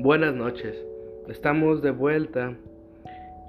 Buenas 0.00 0.32
noches. 0.32 0.76
Estamos 1.26 1.82
de 1.82 1.90
vuelta 1.90 2.54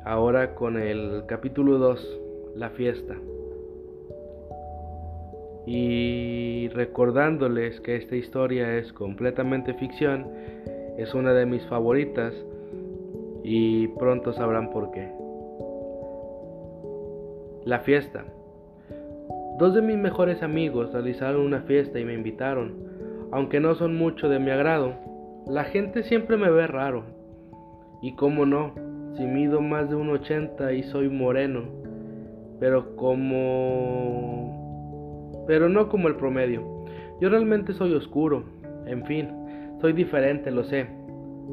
ahora 0.04 0.56
con 0.56 0.80
el 0.80 1.26
capítulo 1.28 1.78
2, 1.78 2.20
la 2.56 2.72
fiesta. 2.72 3.16
Y 5.68 6.70
recordándoles 6.70 7.80
que 7.82 7.98
esta 7.98 8.16
historia 8.16 8.78
es 8.78 8.92
completamente 8.94 9.76
ficción, 9.76 10.26
es 10.98 11.14
una 11.14 11.34
de 11.34 11.46
mis 11.46 11.64
favoritas 11.68 12.34
y 13.44 13.88
pronto 13.90 14.34
sabrán 14.34 14.72
por 14.72 14.90
qué. 14.90 15.08
La 17.64 17.82
fiesta. 17.82 18.26
Dos 19.60 19.76
de 19.76 19.84
mis 19.84 19.98
mejores 19.98 20.42
amigos 20.42 20.92
realizaron 20.94 21.42
una 21.42 21.62
fiesta 21.62 22.00
y 22.00 22.06
me 22.06 22.16
invitaron, 22.16 22.74
aunque 23.32 23.60
no 23.60 23.76
son 23.76 23.96
mucho 23.96 24.30
de 24.30 24.40
mi 24.40 24.50
agrado. 24.50 25.09
La 25.50 25.66
gente 25.66 26.04
siempre 26.04 26.38
me 26.38 26.50
ve 26.50 26.68
raro. 26.68 27.04
Y 28.02 28.16
cómo 28.16 28.46
no, 28.46 28.74
si 29.18 29.26
mido 29.26 29.60
más 29.62 29.90
de 29.90 29.96
un 29.96 30.10
80 30.10 30.72
y 30.74 30.84
soy 30.84 31.10
moreno, 31.10 31.64
pero 32.60 32.96
como... 32.96 34.54
pero 35.48 35.68
no 35.68 35.90
como 35.90 36.08
el 36.08 36.16
promedio. 36.16 36.86
Yo 37.20 37.30
realmente 37.30 37.74
soy 37.74 37.94
oscuro, 37.94 38.44
en 38.86 39.04
fin, 39.06 39.28
soy 39.82 39.92
diferente, 39.92 40.52
lo 40.52 40.64
sé, 40.64 40.88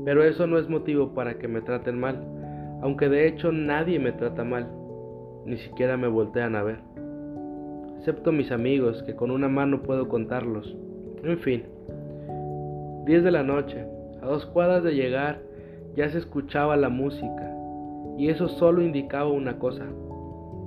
pero 0.05 0.23
eso 0.23 0.47
no 0.47 0.59
es 0.59 0.69
motivo 0.69 1.13
para 1.15 1.39
que 1.39 1.49
me 1.49 1.63
traten 1.63 1.99
mal, 1.99 2.25
aunque 2.83 3.09
de 3.09 3.27
hecho 3.27 3.51
nadie 3.51 3.99
me 3.99 4.13
trata 4.13 4.45
mal, 4.45 4.71
ni 5.45 5.57
siquiera 5.57 5.97
me 5.97 6.07
voltean 6.07 6.55
a 6.55 6.63
ver 6.63 6.79
excepto 8.07 8.31
mis 8.31 8.53
amigos, 8.53 9.03
que 9.03 9.17
con 9.17 9.33
una 9.33 9.49
mano 9.49 9.83
puedo 9.83 10.09
contarlos. 10.09 10.77
En 11.25 11.39
fin, 11.41 11.65
10 13.07 13.23
de 13.23 13.31
la 13.31 13.45
noche, 13.45 13.87
a 14.21 14.27
dos 14.27 14.47
cuadras 14.47 14.83
de 14.83 14.97
llegar, 14.97 15.39
ya 15.95 16.09
se 16.09 16.19
escuchaba 16.19 16.77
la 16.77 16.89
música, 16.89 17.55
y 18.19 18.31
eso 18.31 18.49
solo 18.49 18.83
indicaba 18.83 19.31
una 19.31 19.61
cosa, 19.61 19.85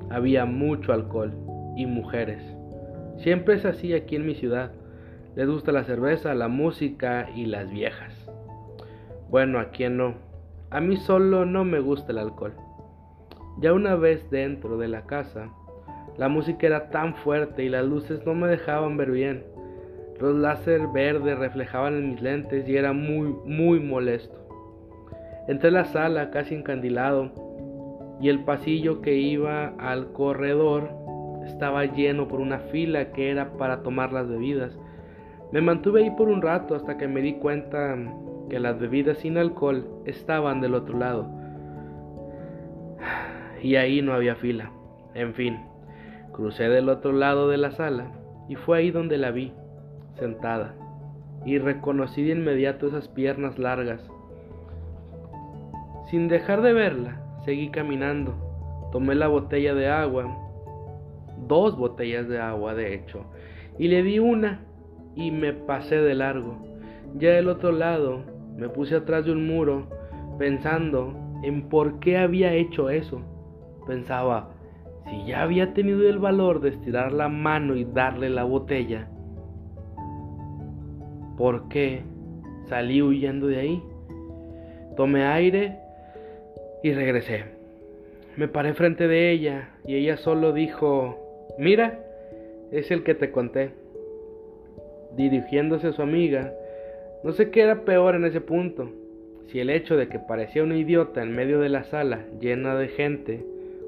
había 0.10 0.46
mucho 0.46 0.94
alcohol 0.94 1.34
y 1.76 1.86
mujeres. 1.86 2.42
Siempre 3.18 3.56
es 3.56 3.66
así 3.66 3.94
aquí 3.94 4.16
en 4.16 4.26
mi 4.26 4.36
ciudad, 4.36 4.72
les 5.36 5.50
gusta 5.50 5.74
la 5.74 5.84
cerveza, 5.84 6.34
la 6.34 6.48
música 6.48 7.30
y 7.36 7.46
las 7.46 7.70
viejas. 7.70 8.32
Bueno, 9.30 9.60
a 9.60 9.72
quién 9.72 9.98
no, 9.98 10.14
a 10.70 10.80
mí 10.80 10.96
solo 10.96 11.46
no 11.46 11.66
me 11.66 11.82
gusta 11.82 12.14
el 12.14 12.20
alcohol. 12.20 12.54
Ya 13.60 13.74
una 13.74 13.96
vez 13.96 14.32
dentro 14.32 14.78
de 14.78 14.88
la 14.88 15.02
casa, 15.02 15.50
la 16.18 16.30
música 16.30 16.68
era 16.68 16.90
tan 16.90 17.16
fuerte 17.16 17.66
y 17.66 17.70
las 17.70 17.86
luces 17.86 18.26
no 18.26 18.34
me 18.34 18.48
dejaban 18.48 18.96
ver 18.96 19.12
bien. 19.12 19.44
Los 20.20 20.36
láser 20.36 20.88
verdes 20.88 21.38
reflejaban 21.38 21.96
en 21.96 22.10
mis 22.12 22.22
lentes 22.22 22.68
y 22.68 22.76
era 22.76 22.94
muy, 22.94 23.36
muy 23.46 23.80
molesto. 23.80 24.38
Entré 25.48 25.70
a 25.70 25.74
la 25.74 25.86
sala 25.86 26.30
casi 26.30 26.56
encandilado 26.56 27.32
y 28.22 28.30
el 28.30 28.44
pasillo 28.44 29.02
que 29.02 29.16
iba 29.16 29.74
al 29.80 30.12
corredor 30.12 30.90
estaba 31.46 31.86
lleno 31.86 32.28
por 32.28 32.42
una 32.42 32.60
fila 32.60 33.12
que 33.12 33.32
era 33.32 33.54
para 33.54 33.82
tomar 33.82 34.12
las 34.12 34.28
bebidas. 34.28 34.78
Me 35.52 35.62
mantuve 35.62 36.04
ahí 36.04 36.12
por 36.12 36.28
un 36.28 36.42
rato 36.42 36.76
hasta 36.76 36.98
que 36.98 37.08
me 37.08 37.22
di 37.22 37.34
cuenta 37.36 37.98
que 38.50 38.60
las 38.60 38.80
bebidas 38.80 39.20
sin 39.20 39.38
alcohol 39.38 39.88
estaban 40.06 40.62
del 40.62 40.76
otro 40.76 40.98
lado. 40.98 41.30
Y 43.62 43.76
ahí 43.76 44.02
no 44.02 44.14
había 44.14 44.36
fila. 44.36 44.72
En 45.16 45.34
fin, 45.34 45.58
Crucé 46.40 46.70
del 46.70 46.88
otro 46.88 47.12
lado 47.12 47.50
de 47.50 47.58
la 47.58 47.72
sala 47.72 48.12
y 48.48 48.56
fue 48.56 48.78
ahí 48.78 48.92
donde 48.92 49.18
la 49.18 49.32
vi, 49.32 49.52
sentada, 50.20 50.76
y 51.46 51.58
reconocí 51.58 52.24
de 52.24 52.34
inmediato 52.34 52.88
esas 52.88 53.08
piernas 53.08 53.58
largas. 53.58 54.02
Sin 56.10 56.28
dejar 56.28 56.62
de 56.62 56.74
verla, 56.74 57.22
seguí 57.46 57.70
caminando. 57.70 58.34
Tomé 58.92 59.16
la 59.16 59.28
botella 59.28 59.74
de 59.74 59.88
agua, 59.88 60.36
dos 61.48 61.78
botellas 61.78 62.28
de 62.28 62.40
agua 62.40 62.74
de 62.74 62.96
hecho, 62.96 63.26
y 63.78 63.88
le 63.88 64.04
di 64.04 64.20
una 64.20 64.62
y 65.16 65.32
me 65.32 65.54
pasé 65.54 65.98
de 65.98 66.16
largo. 66.16 66.58
Ya 67.16 67.32
del 67.32 67.50
otro 67.50 67.72
lado, 67.72 68.24
me 68.58 68.70
puse 68.70 68.96
atrás 68.96 69.26
de 69.26 69.32
un 69.32 69.48
muro, 69.48 69.88
pensando 70.38 71.14
en 71.44 71.70
por 71.70 72.00
qué 72.00 72.18
había 72.18 72.54
hecho 72.54 72.90
eso. 72.90 73.22
Pensaba, 73.88 74.52
si 75.10 75.26
ya 75.26 75.42
había 75.42 75.74
tenido 75.74 76.08
el 76.08 76.20
valor 76.20 76.62
de 76.62 76.70
estirar 76.70 77.12
la 77.12 77.30
mano 77.30 77.76
y 77.76 77.86
darle 77.86 78.30
la 78.30 78.44
botella, 78.44 79.10
¿por 81.40 81.70
qué 81.70 82.02
salí 82.68 83.02
huyendo 83.02 83.48
de 83.48 83.60
ahí? 83.60 83.84
Tomé 84.98 85.24
aire 85.24 85.78
y 86.84 86.92
regresé. 86.92 87.46
Me 88.36 88.50
paré 88.50 88.74
frente 88.74 89.08
de 89.08 89.32
ella 89.32 89.70
y 89.86 89.96
ella 89.96 90.18
solo 90.18 90.52
dijo, 90.52 91.18
mira, 91.58 91.98
es 92.74 92.92
el 92.92 93.04
que 93.04 93.16
te 93.16 93.32
conté. 93.32 93.72
Dirigiéndose 95.16 95.88
a 95.88 95.94
su 95.94 96.02
amiga, 96.02 96.54
no 97.24 97.32
sé 97.32 97.52
qué 97.52 97.62
era 97.62 97.86
peor 97.86 98.16
en 98.16 98.26
ese 98.26 98.42
punto, 98.42 98.90
si 99.48 99.62
el 99.62 99.70
hecho 99.70 99.96
de 99.96 100.10
que 100.10 100.20
parecía 100.20 100.62
un 100.62 100.76
idiota 100.76 101.24
en 101.24 101.34
medio 101.34 101.62
de 101.62 101.70
la 101.70 101.86
sala 101.86 102.26
llena 102.42 102.76
de 102.76 102.90
gente, 102.90 103.46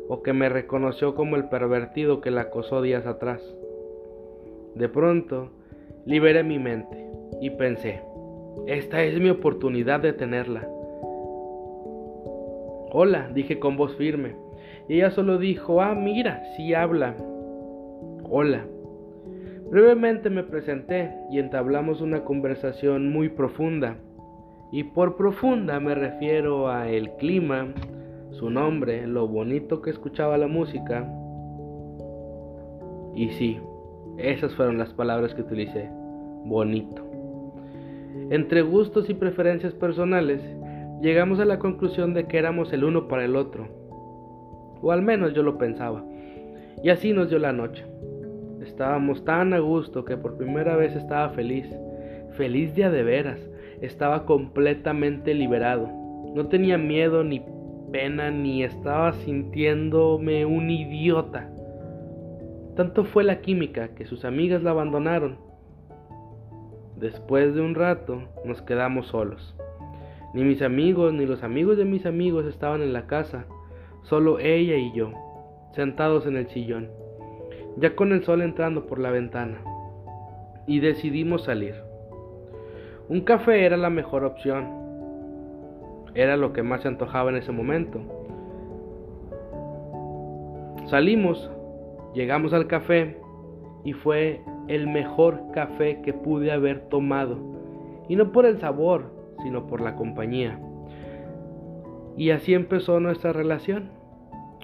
o 0.08 0.24
que 0.24 0.32
me 0.32 0.48
reconoció 0.48 1.16
como 1.16 1.36
el 1.36 1.50
pervertido 1.50 2.22
que 2.22 2.32
la 2.32 2.44
acosó 2.44 2.82
días 2.82 3.06
atrás. 3.06 3.42
De 4.76 4.88
pronto, 4.88 5.52
liberé 6.06 6.44
mi 6.44 6.58
mente 6.58 7.11
y 7.40 7.52
pensé, 7.52 8.02
esta 8.68 9.04
es 9.04 9.20
mi 9.20 9.30
oportunidad 9.30 10.00
de 10.02 10.14
tenerla. 10.14 10.68
Hola, 12.94 13.30
dije 13.34 13.60
con 13.60 13.78
voz 13.78 13.96
firme. 13.96 14.36
Y 14.90 14.96
ella 14.96 15.12
solo 15.12 15.38
dijo, 15.38 15.82
ah, 15.82 15.96
mira, 15.96 16.44
sí 16.56 16.74
habla. 16.74 17.16
Hola. 18.30 18.66
Brevemente 19.70 20.30
me 20.30 20.44
presenté 20.44 21.14
y 21.32 21.40
entablamos 21.40 22.02
una 22.02 22.26
conversación 22.26 23.10
muy 23.10 23.30
profunda. 23.30 23.96
Y 24.74 24.84
por 24.84 25.16
profunda 25.16 25.80
me 25.80 25.96
refiero 25.96 26.68
a 26.70 26.90
el 26.90 27.12
clima, 27.12 27.74
su 28.32 28.50
nombre, 28.50 29.08
lo 29.08 29.28
bonito 29.28 29.82
que 29.82 29.90
escuchaba 29.90 30.38
la 30.38 30.48
música. 30.48 31.10
Y 33.16 33.30
sí, 33.32 33.60
esas 34.18 34.54
fueron 34.56 34.78
las 34.78 34.94
palabras 34.94 35.34
que 35.34 35.42
utilicé, 35.42 35.90
bonito. 36.44 37.11
Entre 38.32 38.62
gustos 38.62 39.10
y 39.10 39.14
preferencias 39.14 39.74
personales, 39.74 40.42
llegamos 41.02 41.42
a 41.42 41.46
la 41.46 41.60
conclusión 41.60 42.14
de 42.14 42.28
que 42.28 42.38
éramos 42.38 42.72
el 42.72 42.86
uno 42.86 43.10
para 43.10 43.26
el 43.26 43.36
otro. 43.36 43.68
O 44.82 44.94
al 44.94 45.02
menos 45.02 45.34
yo 45.34 45.44
lo 45.44 45.58
pensaba. 45.58 46.02
Y 46.82 46.92
así 46.92 47.12
nos 47.12 47.28
dio 47.28 47.40
la 47.40 47.52
noche. 47.52 47.84
Estábamos 48.64 49.26
tan 49.26 49.54
a 49.54 49.60
gusto 49.60 50.06
que 50.06 50.16
por 50.16 50.38
primera 50.38 50.78
vez 50.78 50.96
estaba 50.96 51.28
feliz. 51.32 51.68
Feliz 52.38 52.74
día 52.74 52.90
de 52.90 53.04
veras. 53.04 53.38
Estaba 53.82 54.26
completamente 54.26 55.34
liberado. 55.34 55.90
No 56.34 56.48
tenía 56.48 56.78
miedo 56.78 57.26
ni 57.26 57.44
pena 57.92 58.32
ni 58.32 58.64
estaba 58.64 59.12
sintiéndome 59.12 60.46
un 60.46 60.70
idiota. 60.70 61.50
Tanto 62.78 63.04
fue 63.04 63.26
la 63.26 63.42
química 63.42 63.90
que 63.90 64.06
sus 64.06 64.24
amigas 64.24 64.64
la 64.64 64.72
abandonaron. 64.72 65.51
Después 67.02 67.56
de 67.56 67.62
un 67.62 67.74
rato 67.74 68.22
nos 68.46 68.62
quedamos 68.62 69.08
solos. 69.08 69.56
Ni 70.36 70.44
mis 70.44 70.62
amigos 70.62 71.12
ni 71.12 71.26
los 71.26 71.42
amigos 71.42 71.76
de 71.78 71.84
mis 71.84 72.06
amigos 72.06 72.46
estaban 72.46 72.84
en 72.84 72.94
la 72.94 73.08
casa, 73.08 73.46
solo 74.04 74.38
ella 74.38 74.76
y 74.76 74.94
yo, 74.94 75.12
sentados 75.74 76.28
en 76.28 76.38
el 76.38 76.48
sillón, 76.50 76.92
ya 77.78 77.96
con 77.96 78.12
el 78.12 78.24
sol 78.24 78.44
entrando 78.44 78.86
por 78.86 79.00
la 79.00 79.10
ventana. 79.10 79.58
Y 80.68 80.80
decidimos 80.80 81.46
salir. 81.46 81.74
Un 83.10 83.22
café 83.22 83.66
era 83.66 83.78
la 83.78 83.90
mejor 83.90 84.24
opción, 84.24 84.70
era 86.14 86.38
lo 86.38 86.54
que 86.54 86.62
más 86.62 86.84
se 86.84 86.88
antojaba 86.88 87.32
en 87.32 87.38
ese 87.38 87.52
momento. 87.52 88.00
Salimos, 90.86 91.50
llegamos 92.14 92.54
al 92.54 92.68
café 92.68 93.18
y 93.84 93.94
fue 93.94 94.42
el 94.72 94.88
mejor 94.88 95.52
café 95.54 96.02
que 96.02 96.14
pude 96.14 96.52
haber 96.52 96.88
tomado. 96.88 97.38
Y 98.08 98.16
no 98.16 98.32
por 98.32 98.46
el 98.46 98.60
sabor, 98.60 99.12
sino 99.44 99.68
por 99.68 99.82
la 99.82 99.96
compañía. 99.96 100.60
Y 102.16 102.32
así 102.32 102.54
empezó 102.54 103.00
nuestra 103.02 103.34
relación. 103.34 103.90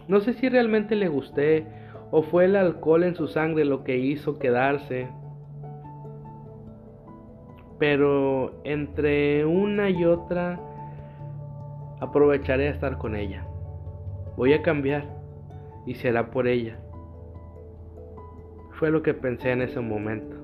No 0.08 0.22
sé 0.22 0.34
si 0.34 0.48
realmente 0.48 0.96
le 0.96 1.10
gusté 1.10 1.68
o 2.12 2.22
fue 2.22 2.46
el 2.46 2.56
alcohol 2.56 3.04
en 3.04 3.16
su 3.16 3.28
sangre 3.28 3.66
lo 3.66 3.84
que 3.84 3.98
hizo 3.98 4.40
quedarse. 4.40 5.10
Pero 7.78 8.62
entre 8.64 9.46
una 9.46 9.90
y 9.90 10.06
otra 10.06 10.58
aprovecharé 12.00 12.70
a 12.70 12.72
estar 12.72 12.98
con 12.98 13.16
ella. 13.16 13.46
Voy 14.38 14.54
a 14.54 14.62
cambiar 14.62 15.04
y 15.86 15.96
será 15.96 16.32
por 16.32 16.48
ella. 16.48 16.80
Fue 18.78 18.92
lo 18.92 19.02
que 19.02 19.14
pensé 19.16 19.52
en 19.52 19.64
ese 19.64 19.80
momento. 19.80 20.36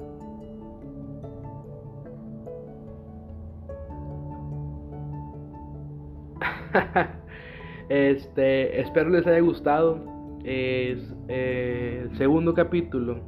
este, 7.89 8.81
espero 8.81 9.11
les 9.11 9.27
haya 9.27 9.39
gustado. 9.39 9.99
Es 10.43 11.13
eh, 11.27 12.07
el 12.09 12.17
segundo 12.17 12.55
capítulo 12.55 13.19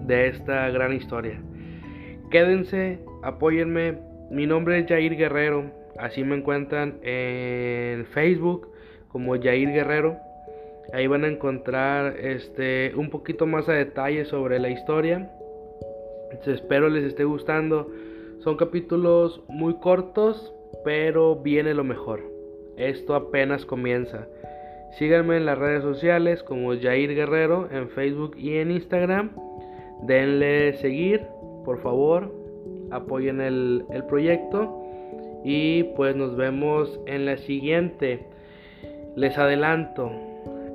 de 0.00 0.28
esta 0.28 0.68
gran 0.70 0.92
historia. 0.92 1.40
Quédense, 2.30 2.98
apóyenme. 3.22 3.98
Mi 4.28 4.46
nombre 4.46 4.80
es 4.80 4.88
Jair 4.88 5.16
Guerrero. 5.16 5.70
Así 6.00 6.24
me 6.24 6.34
encuentran 6.34 6.98
en 7.02 8.06
Facebook 8.06 8.68
como 9.08 9.40
Jair 9.40 9.68
Guerrero. 9.68 10.16
Ahí 10.92 11.06
van 11.06 11.24
a 11.24 11.28
encontrar 11.28 12.18
este 12.20 12.92
un 12.96 13.10
poquito 13.10 13.46
más 13.46 13.68
a 13.68 13.72
detalle 13.72 14.24
sobre 14.24 14.58
la 14.58 14.68
historia. 14.68 15.30
espero 16.46 16.88
les 16.88 17.04
esté 17.04 17.24
gustando. 17.24 17.90
Son 18.40 18.56
capítulos 18.56 19.42
muy 19.48 19.74
cortos, 19.78 20.52
pero 20.84 21.36
viene 21.36 21.74
lo 21.74 21.84
mejor. 21.84 22.22
Esto 22.76 23.14
apenas 23.14 23.64
comienza. 23.64 24.26
Síganme 24.98 25.36
en 25.36 25.46
las 25.46 25.58
redes 25.58 25.82
sociales 25.82 26.42
como 26.42 26.78
Jair 26.78 27.14
Guerrero 27.14 27.68
en 27.72 27.88
Facebook 27.88 28.36
y 28.36 28.58
en 28.58 28.70
Instagram. 28.70 29.30
Denle 30.02 30.74
seguir, 30.74 31.22
por 31.64 31.80
favor. 31.80 32.32
Apoyen 32.90 33.40
el, 33.40 33.84
el 33.90 34.04
proyecto. 34.04 34.80
Y 35.42 35.84
pues 35.96 36.14
nos 36.14 36.36
vemos 36.36 37.00
en 37.06 37.26
la 37.26 37.36
siguiente. 37.38 38.26
Les 39.16 39.36
adelanto, 39.38 40.10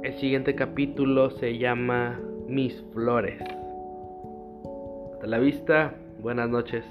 el 0.04 0.18
siguiente 0.18 0.56
capítulo 0.56 1.30
se 1.30 1.58
llama 1.58 2.20
Mis 2.48 2.82
Flores. 2.94 3.42
Hasta 5.14 5.28
la 5.28 5.40
vista, 5.40 5.94
buenas 6.22 6.50
noches. 6.50 6.86